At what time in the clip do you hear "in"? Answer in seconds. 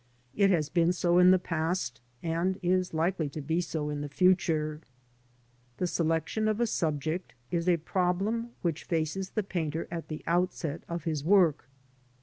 1.19-1.29, 3.91-4.01